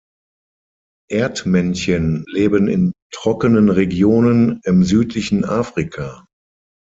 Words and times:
Erdmännchen 1.11 2.25
leben 2.31 2.67
in 2.67 2.91
trockenen 3.13 3.69
Regionen 3.69 4.59
im 4.65 4.83
südlichen 4.83 5.45
Afrika. 5.45 6.25